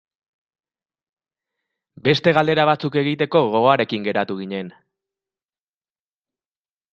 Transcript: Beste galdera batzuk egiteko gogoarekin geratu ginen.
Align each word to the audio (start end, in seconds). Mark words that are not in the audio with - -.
Beste 2.07 2.33
galdera 2.37 2.65
batzuk 2.69 2.97
egiteko 3.03 3.43
gogoarekin 3.57 4.09
geratu 4.09 4.39
ginen. 4.41 4.73